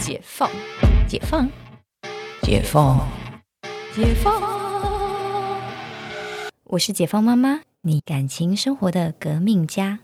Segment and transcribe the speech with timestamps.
[0.00, 0.50] 解放，
[1.06, 1.46] 解放，
[2.42, 3.06] 解放，
[3.94, 4.42] 解放。
[6.64, 9.98] 我是解放妈妈，你感情生活的革命家。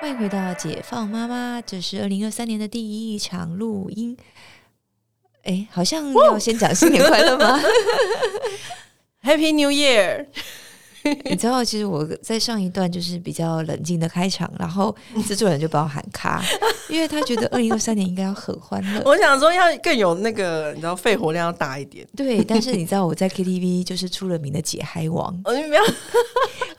[0.00, 4.16] 欢迎回到解放妈妈，这是二零二三年的第一场录音。
[5.42, 7.60] 哎，好像要先讲新年快乐吗？
[9.24, 10.26] Happy New Year！
[11.24, 14.94] 你知道，其实我在上一段就是比较冷静的开场，然后
[15.26, 16.42] 制作人就帮我喊卡，
[16.88, 19.02] 因为他觉得二零二三年应该要很欢乐。
[19.04, 22.06] 我想说要更有那个，你知道，肺活量要大一点。
[22.16, 25.82] 对，但是你知道我在 KTV 就是出了名的解嗨王，我 你不要，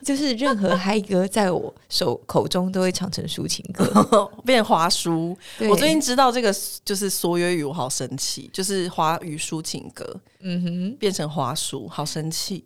[0.04, 5.38] 就是任何嗨歌在我手口中都会唱成抒情歌，变华书。
[5.60, 6.52] 对我最近知道这个
[6.84, 12.66] 就是缩约语，我好生气，就是华语抒情歌嗯哼，变成华书，好生气。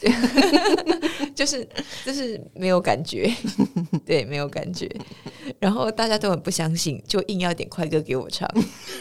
[1.34, 1.66] 就是
[2.04, 3.32] 就是没有感觉，
[4.06, 4.90] 对，没有感觉。
[5.58, 8.48] 然后大家都很不相信，就硬要点快歌给我唱。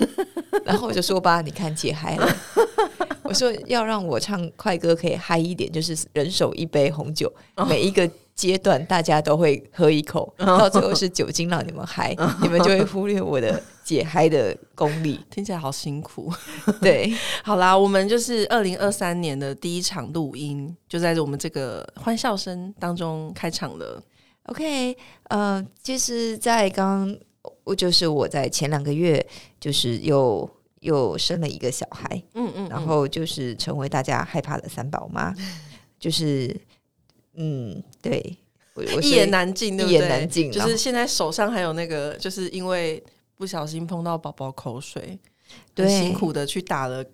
[0.66, 2.35] 然后我就说吧，你看解嗨了。
[3.23, 7.31] 我说要让我唱快歌可以嗨一点，就是人手一杯红酒，
[7.67, 15.17] 每一个阶段大家都会喝一口，到最后是酒精让你们嗨，你们就会忽略我的解嗨的功力。
[15.31, 16.30] 听起来好辛苦。
[16.81, 17.09] 对，
[17.41, 24.03] 好啦，我们就是二零二三年的第一场录音，就在我们这个欢笑声当中开场了。
[24.44, 24.95] OK，
[25.29, 27.16] 呃，就是在刚
[27.63, 29.25] 我就是我在前两个月
[29.57, 30.49] 就是又
[30.81, 35.33] 又生了一个小孩，嗯嗯，然后就是成为大家害怕的三宝妈，
[35.97, 36.53] 就是
[37.35, 38.38] 嗯，对
[38.73, 39.95] 我我一言难尽，对不一？
[39.95, 43.03] 言难尽就是现在手上还有那个，就是因为
[43.38, 45.17] 不小心碰到宝宝口水，
[45.73, 45.88] 对。
[45.88, 47.05] 辛苦的去打了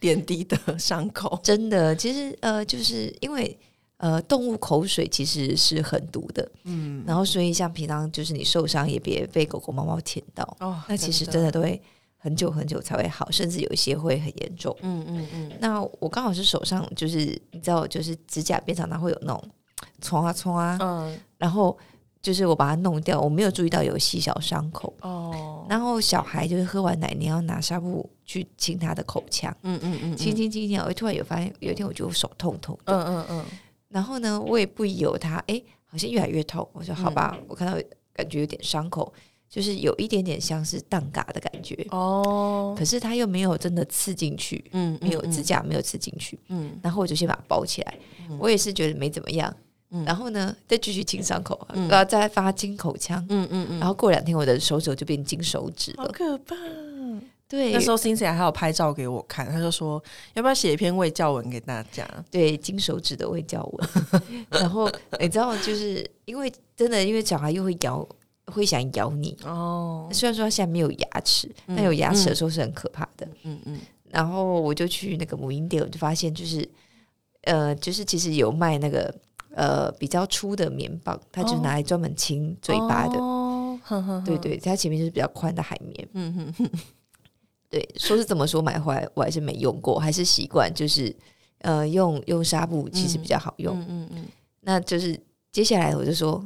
[0.00, 1.38] 点滴的伤口。
[1.44, 3.56] 真的，其实呃，就是因为
[3.98, 11.80] 呃，动物口水其实是很毒的，嗯，然后所以像平常就是你受伤也别被狗狗猫猫舔到，哦那其实真的，都会
[12.18, 14.76] 很久很久才会好，甚至有一些会很严重。
[14.82, 19.42] 嗯嗯嗯，那我刚好是手上就是你知道，就是指甲边常常会有那种
[20.02, 21.18] 冲啊冲啊，嗯。
[21.38, 21.76] 然后
[22.26, 24.92] 就是我把它弄掉，我没有注意到有细小伤口。
[25.02, 33.44] 哦，然后小孩就是喝完奶，你要拿纱布去清他的口腔，嗯嗯嗯，清清清清，我突然有发现，有一天我就手痛痛的，嗯嗯嗯，
[33.90, 36.68] 然后呢，我也不由他，哎，好像越来越痛。
[36.72, 37.80] 我说好吧，我看到
[38.12, 39.12] 感觉有点伤口，
[39.48, 46.36] 就是有一点点像是蛋嘎的感觉，哦，可是他又没有真的刺进去，嗯，没有指甲没有刺进去。
[46.48, 47.96] 嗯，然后我就先把它包起来。
[48.40, 49.56] 我也是觉得没怎么样，
[49.90, 53.24] 嗯然后呢，再继续清伤口，嗯然后再发金口腔。
[53.28, 56.06] 嗯嗯嗯，然后过两天，我的手肘就变金手指好。
[56.08, 56.54] 可怕。
[57.48, 60.02] 对，那时候 Cindy 还有拍照给我看，他就说
[60.34, 62.04] 要不要写一篇胃教文给大家？
[62.28, 63.88] 对金手指的胃教文。
[64.50, 68.04] 然后你知道，就是因为真的，因为小孩又会咬，
[68.46, 69.36] 会想咬你。
[69.44, 73.24] 哦，虽然说他现在没有牙齿，但有牙齿的时候是很可怕的。
[73.44, 73.78] 嗯嗯
[74.10, 76.68] 然后我就去那个母婴店，我就发现就是，
[77.42, 79.14] 呃，就是其实有卖那个
[79.56, 83.18] 呃比较粗的棉棒，它就是拿来专门清嘴巴的。
[83.18, 86.08] 哦，呵呵呵对，对，它前面就是比较宽的海绵。
[86.12, 86.54] 嗯
[87.68, 91.14] 对，说是这么说，买回来我还是没用过，还是习惯就是
[91.62, 93.76] 呃用用纱布，其实比较好用。
[93.88, 94.24] 嗯嗯
[94.60, 95.18] 那就是
[95.50, 96.44] 接下来我就说，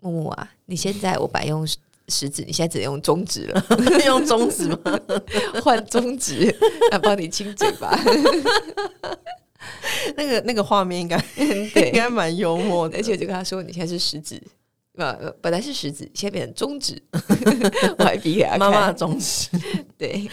[0.00, 1.66] 木木啊，你现在我本来用
[2.08, 5.00] 食指，你现在只能用中指了，嗯， 用中指吗？
[5.62, 6.54] 换中指
[6.92, 7.98] 来帮你亲嘴巴。
[10.16, 14.42] 那个那个画面应该应，该蛮幽默的，而且我就跟他说，你现在是食指。
[14.96, 17.02] 呃，本来是食指，现在变成中指，
[17.98, 18.56] 我还比给他。
[18.56, 19.48] 妈妈的中指
[19.98, 20.30] 对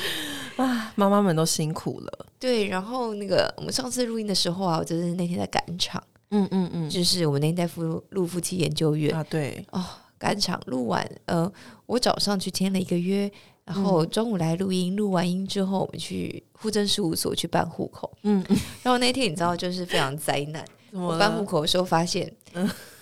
[0.55, 2.25] 啊，妈妈们都辛苦了。
[2.37, 9.83] 对，然后那个我们上次录音的时候啊，我就是那天在赶场，嗯嗯嗯，就是我们那天在夫录夫妻研究院啊，对，哦，
[10.19, 11.51] 赶场录完，呃，
[11.87, 13.31] 我早上去签了一个约，
[13.73, 18.11] 然后中午来录音，录完音之后，我们去户政事务所去办户口。
[18.23, 18.43] 嗯，
[18.83, 20.65] 然后那天你知道，就是非常灾难。
[20.91, 22.29] 我办户口的时候发现，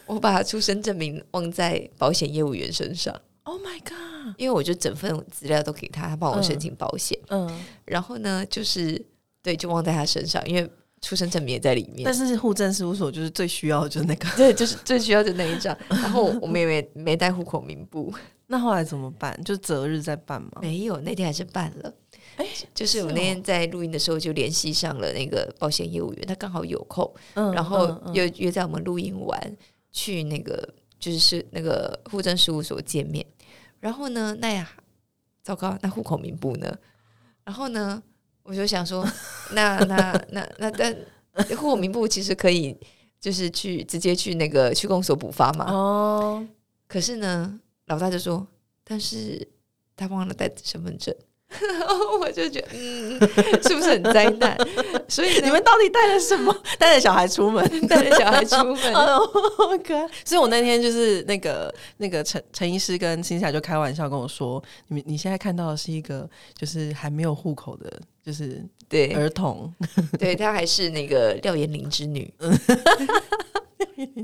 [0.06, 4.36] 我把出生证明忘在保险业务员身上，？Oh my god！
[4.38, 7.18] 因为我就整份资料都给他，他帮我申请保险。
[7.30, 7.50] 嗯，
[7.86, 9.04] 然后呢，就是
[9.42, 10.70] 对，就忘在他身上，因为
[11.02, 12.14] 出生证明也在里面但。
[12.14, 15.76] 是户政事务所就是最需要的就是那个，对，就是最需要的那一张。
[15.90, 18.14] 然后我们也没没带户口名簿，
[18.52, 19.40] 那后来怎么办？
[19.44, 20.50] 就择日再办吗？
[20.60, 21.94] 没有，那天还是办了。
[22.38, 29.58] 哎，就是我那天在录音的时候就联系上了那个保险业务员，他刚好有空，嗯然后又约在我们录音完
[29.92, 30.68] 去那个
[31.00, 33.24] 就是那个户政事务所见面。
[33.80, 34.68] 然后呢，那呀，
[35.44, 36.76] 糟糕，那户口名簿呢？
[37.44, 38.02] 然后呢，
[38.42, 39.08] 我就想说，
[39.54, 40.92] 那那那那但
[41.56, 42.76] 户口名簿其实可以
[43.20, 45.72] 就是去直接去那个区公所补发嘛。
[45.72, 46.48] 哦，
[46.88, 48.48] 可是呢，老大就说，
[48.84, 49.48] 但是
[49.96, 51.14] 他忘了带身份证。
[52.22, 53.20] 我就觉得，嗯，
[53.64, 54.56] 是不是很灾难？
[55.10, 56.56] 所以你们到底带了什么？
[56.78, 58.94] 带着小孩出门， 带着小孩出门，
[59.84, 60.08] 可爱。
[60.24, 69.74] 所以我那天就是那个那个陈陈医师跟辛夏就开玩笑跟我说，你们你现在看到的是一个就是还没有户口的，就是对儿童。
[70.20, 72.32] 对，他还是那个廖延玲之女，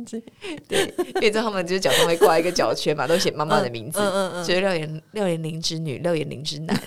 [0.67, 6.79] 对，因为知道他们就是脚上会挂一个脚圈嘛，都写妈妈的名字，嗯嗯嗯所以廖延廖延玲之女，廖延玲之男，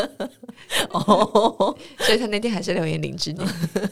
[0.90, 3.40] 哦，所以他那天还是廖延玲之女。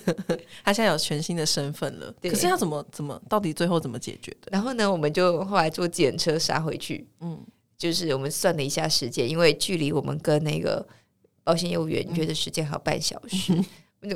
[0.64, 2.30] 他现在有全新的身份了，对。
[2.30, 4.48] 可是要怎么怎么到底最后怎么解决的？
[4.52, 7.38] 然后呢，我们就后来坐检车杀回去，嗯。
[7.78, 10.84] 就是我们算了一下时间，因为距离我们跟那个
[11.44, 13.62] 保险业务员约的时间还有半小时，那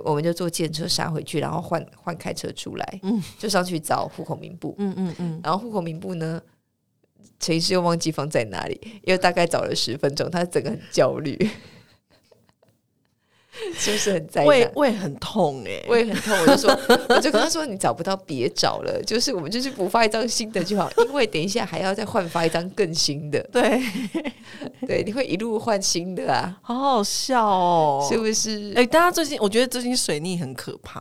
[0.04, 3.22] 我们就坐电车杀回去，然后换换开车出来，嗯。
[3.38, 6.40] 就上去找户口名簿，嗯嗯嗯，然后户口名簿呢，
[7.40, 11.36] 陈医师又忘记放在哪里，因为大概找了十分钟，他整个很焦虑，
[13.78, 14.46] 是不是很在意？
[14.46, 16.70] 胃胃很痛哎、我也很痛，我就说，
[17.08, 23.82] 我就跟他说，你找不到别找了，就是我们就是补发一张新的就好， 因为等一下还要再换发一张更新的，对，
[24.86, 28.72] 对，你会一路换新的啊，好好笑哦，是不是？
[28.74, 31.00] 哎、大家最近我觉得最近水逆很可怕，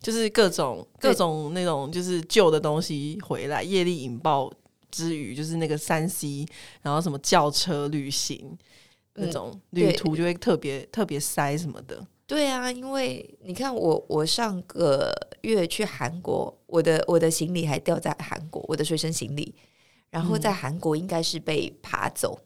[0.00, 4.50] 就是各种各种那种就是旧的东西回来，业力引爆
[4.90, 6.46] 之余，就是那个三 C，
[6.82, 8.56] 然后什么轿车旅行。
[9.18, 15.12] 那嗯种旅途就会特别特别塞什么的，对啊，因为你看我，我上个
[15.42, 19.54] 月去韩国，我的我的行李还掉在韩国，我的随身行李，
[20.10, 22.38] 然后在韩国应该是被爬走，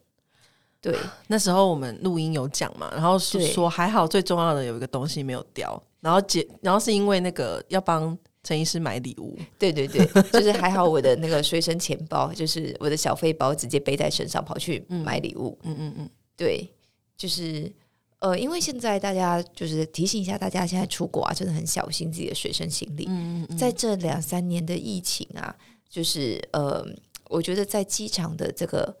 [0.81, 0.95] 对
[1.27, 16.67] 那时候我们录音有讲嘛，然后说还好，最重要的有一个东西没有掉，然后解，然后是因为那个要帮陈医师买礼物，对对对，就是还好我的那个随身钱包，就是我的小费包，直接背在身上跑去 买礼物，嗯嗯嗯，对，
[17.15, 17.71] 就是
[18.19, 23.05] 呃，因为现在大家就是提醒一下大家，现在出国啊，真的很小心自己的随身行李。
[23.07, 25.55] 嗯嗯在这两三年的疫情啊，
[25.89, 26.83] 就是呃，
[27.29, 28.97] 我觉得在机场的这个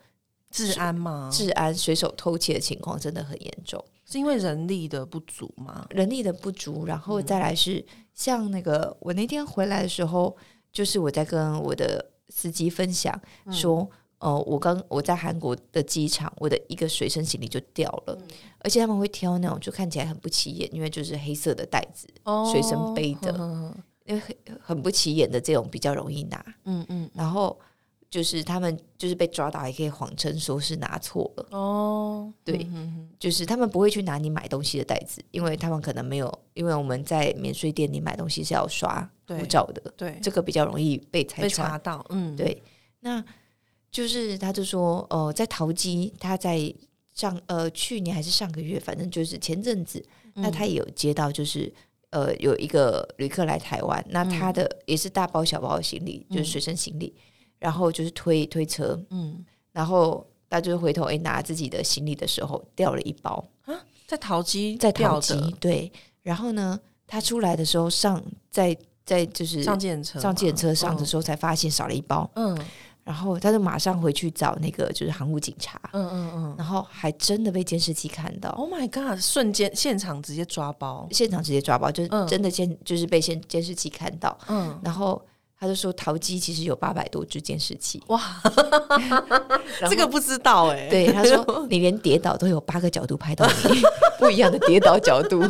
[0.51, 5.87] 治安嘛，治安随手偷窃的情况真的很严重，是因为人力的不足吗？
[5.89, 7.83] 人力的不足，然后再来是
[8.13, 10.35] 像那个我那天回来的时候，
[10.71, 13.19] 就是我在跟我的司机分享
[13.51, 13.89] 说。
[14.23, 18.17] 呃，我刚我在韩国的机场，我的一个随身行李就掉了，
[18.59, 23.75] 而且他们会挑那种就看起来很不起眼，因为就是黑色的袋子，哦随身背的嗯
[24.05, 26.41] 因为很很不起眼的这种比较容易拿。
[26.63, 27.59] 嗯嗯，然后
[28.09, 41.67] 就是他们就是被抓到，还可以谎称说是拿错了，哦，对嗯就是他们不会去拿你买东西的袋子，因为他们可能没有，因为我们在免税店里买东西是要刷护照的，对，这个比较容易被拆被穿。
[41.67, 42.63] 查到，嗯，对，
[43.01, 43.21] 那
[43.93, 46.73] 就是他就说，呃，在淘机，他在
[47.13, 51.73] 上呃去年还是上个月，反正就是前阵子，那他也有接到就是。
[52.15, 57.11] 呃，有一个旅客来台湾，那他的也是大包小包的行李，就是随身行李，
[57.57, 59.43] 然后就是推推车，嗯。
[59.71, 63.43] 然后他就回头哎、拿自己的行李的时候掉了一包。
[63.65, 63.73] 啊，
[64.05, 65.91] 在淘机在掉淘机，对，
[66.21, 72.55] 然后呢，他出来的时候上在在就是上电车，上计程车上的时候才发现少了一包，嗯
[73.03, 76.55] 然后他就马上回去找那个就是航务警察，嗯嗯嗯。
[76.57, 82.25] 然后还真的被监视器看到，，Oh my god，瞬间现场直接抓包，现场直接抓包，就是嗯。
[82.27, 85.21] 真的监就是被监监视器看到，嗯，然后
[85.59, 88.21] 他就说淘机其实有八百多只监视器，哇，
[89.89, 93.81] 这个不知道哎，对他说 你连跌倒都有八个角度拍到你，
[94.19, 95.41] 不一样的跌倒角度，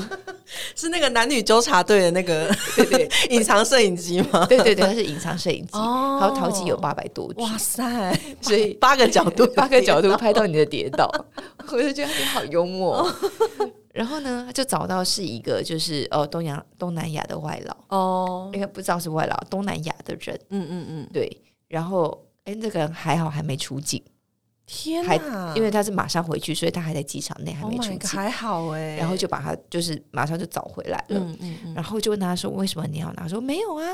[0.76, 4.46] 是那个男女纠察队的那个对对隐藏摄影机吗？
[4.48, 6.18] 对对对，它是隐藏摄影机，哦。
[6.22, 11.10] 然后淘气有八百多只，哇塞，所以 八个角度， 八个角度拍到你的跌倒，
[11.72, 13.16] 我就觉得你好幽默哦。
[13.94, 20.40] 然后呢，就找到是一个就是哦东洋东南亚的外劳，哦，应该不知道是外劳，东南亚的人。
[20.50, 21.42] 嗯嗯嗯，对。
[21.68, 24.02] 然后哎，那个人还好还没出境，
[24.66, 31.20] 天还哪，因为他是马上回去，所以他还在机场内还 Oh 没出 god，还好哎，然后就把他就是马上就找回来了。
[31.20, 33.88] 嗯嗯嗯，然后就问他说：“为什么你要拿？”说：“没有啊，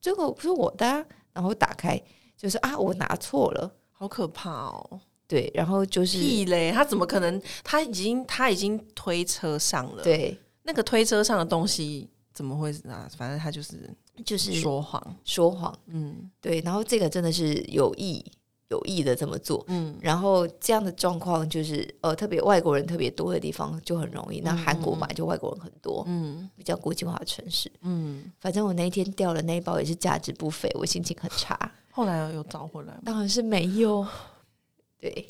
[0.00, 2.00] 这个不是我的、啊。”然后打开
[2.36, 3.70] 就是啊，我拿错了。
[3.92, 5.00] 好可怕哦。
[5.28, 6.70] 对，然后就是屁嘞！
[6.70, 7.42] 他怎么可能？
[7.64, 13.10] 他已经他已经推车上了，，对，那个推车上的东西怎么会啊？
[13.16, 13.92] 反正他就是
[14.24, 15.76] 就是说谎，说谎。
[15.86, 18.24] 嗯，对，然后这个真的是有意
[18.68, 19.64] 有意的这么做。
[19.68, 24.40] 嗯然后这样的状况就是，呃，特别外国人特别多的地方就很容易。
[24.40, 27.70] 那韩国嘛就外国人很多，嗯比较国际化的城市。
[27.82, 31.58] 嗯，反正我那一天掉了那一包也是价值不菲，我心情很差。
[31.90, 33.00] 后来有找回来吗？
[33.04, 34.06] 当然是没有，
[35.00, 35.26] 对，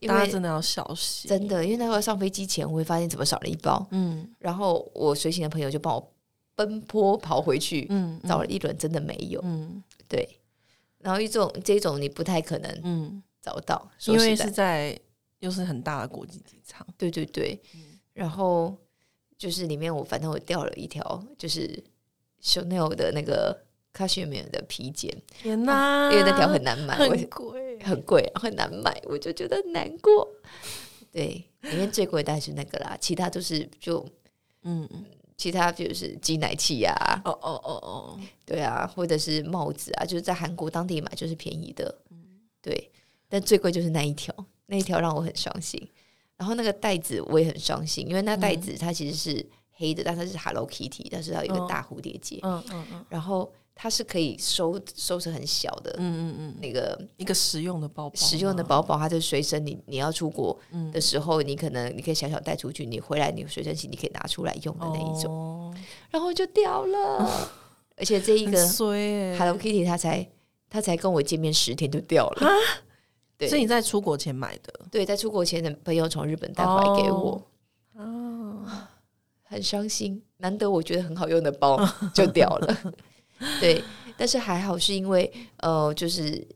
[0.00, 1.28] 因为大家真的要小心。
[1.28, 6.12] 真的，因为那时候上飞机前，我会发现怎么少了一包，嗯然后我随行的朋友就帮我
[6.54, 9.40] 奔波跑回去，嗯，找了一轮，真的没有。
[9.42, 10.28] 嗯对，
[10.98, 14.98] 然后一种这种你不太可能嗯，找到，因为是在
[15.38, 16.86] 又是很大的国际机场。
[16.96, 17.60] 对对对，
[18.12, 18.76] 然后
[19.38, 21.82] 就是里面我反正我掉了一条，就是
[22.42, 27.66] Chanel 的那个 cashmere 的皮剪，天哪，因为那条很难买，很贵。
[27.78, 30.26] 很贵，很难买，我就觉得难过。
[31.12, 34.00] 对，里面最贵的还是那个啦，其他都是就
[34.62, 35.04] 嗯嗯，
[35.36, 42.16] 其他就是挤奶器呀、哦哦哦哦，对啊，或者是帽子啊，就是在韩国当地买就是便宜的，嗯。
[42.62, 42.90] 对。
[43.28, 44.32] 但最贵就是那一条，
[44.66, 45.80] 那一条让我很伤心。
[46.36, 48.60] 然后那个袋子我也很伤心，因为那袋嗯。
[48.60, 51.66] 子它其实是黑的，但它是 Hello Kitty，但是它有一个哦。
[51.68, 53.04] 大蝴蝶结，嗯嗯嗯。
[53.08, 65.74] 然后它是可以收收成很小的、嗯嗯嗯，那个一个实用的包包，实用的包包，它就随身你你要出国嗯的时候，你可能你可以小小带出去，你回来你随身行你可以拿出来用的那一种，种，
[66.10, 67.50] 然后就掉了。
[67.98, 68.66] 而且这一个
[69.38, 70.26] Hello Kitty 它才
[70.70, 72.48] 它才跟我见面十天就掉了，
[73.36, 73.48] 对。
[73.48, 74.72] 是你在出国前买的？
[74.90, 77.42] 对，在出国前的朋友从日本带回来给我，
[77.94, 78.64] 哦？
[79.44, 80.22] 很伤心。
[80.38, 81.78] 难得我觉得很好用的包
[82.12, 82.92] 就掉了，
[83.60, 83.82] 对，
[84.16, 86.46] 但是还好是因为呃，就是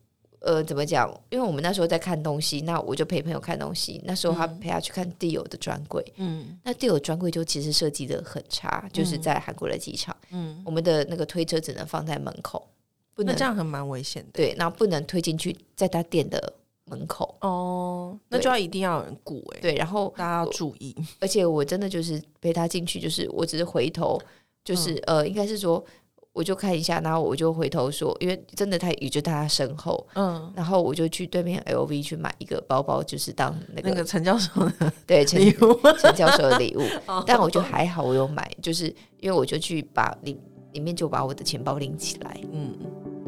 [0.40, 1.08] 呃，怎么讲？
[1.28, 4.00] 因为我们那时候在看东西，那我就陪朋友看东西。
[4.04, 12.66] 那时候他陪他去看 Deal 的专柜，嗯那 Deal 专柜就其实设计的很差，就是在韩国的机场，嗯，我们的那个推车只能放在门口，
[13.14, 14.30] 不能那这样很蛮危险的。
[14.32, 16.54] 对，然后不能推进去，在他店的
[16.86, 17.36] 门口。
[17.42, 20.96] 哦，那就要一定要有人顾哎，对，然后大家要注意。
[21.20, 24.18] 而且我真的就是陪他进去，就是我只是回头，
[24.64, 25.84] 就是、呃，应该是说，
[26.32, 35.40] 我就看一下，然后我就回头说，因为真的他也就在他身后，嗯，然后我就去对面 LV 去买一个包包，就是当那个,、那个陈教授的 对陈，
[36.00, 37.22] 陈教授的礼物， 哦。
[37.26, 38.86] 但我就还好，我有买，就是
[39.18, 40.38] 因为我就去把里
[40.72, 42.72] 里面就把我的钱包拎起来，嗯，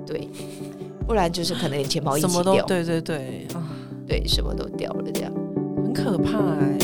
[0.07, 0.29] 对，
[1.07, 3.69] 不然就是可能连钱包一起掉，对对对啊，
[4.07, 5.33] 对，什么都掉了这样。
[5.77, 6.79] 很可怕哎。